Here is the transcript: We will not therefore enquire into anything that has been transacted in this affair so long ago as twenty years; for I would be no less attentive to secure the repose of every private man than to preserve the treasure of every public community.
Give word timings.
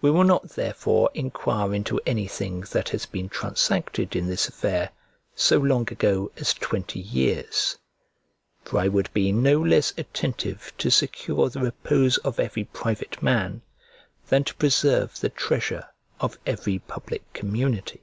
We 0.00 0.10
will 0.10 0.24
not 0.24 0.48
therefore 0.48 1.10
enquire 1.12 1.74
into 1.74 2.00
anything 2.06 2.62
that 2.72 2.88
has 2.88 3.04
been 3.04 3.28
transacted 3.28 4.16
in 4.16 4.26
this 4.26 4.48
affair 4.48 4.88
so 5.34 5.58
long 5.58 5.82
ago 5.92 6.32
as 6.38 6.54
twenty 6.54 6.98
years; 6.98 7.76
for 8.64 8.78
I 8.78 8.88
would 8.88 9.12
be 9.12 9.32
no 9.32 9.60
less 9.60 9.92
attentive 9.98 10.72
to 10.78 10.90
secure 10.90 11.50
the 11.50 11.60
repose 11.60 12.16
of 12.16 12.40
every 12.40 12.64
private 12.64 13.22
man 13.22 13.60
than 14.28 14.44
to 14.44 14.54
preserve 14.54 15.20
the 15.20 15.28
treasure 15.28 15.84
of 16.20 16.38
every 16.46 16.78
public 16.78 17.30
community. 17.34 18.00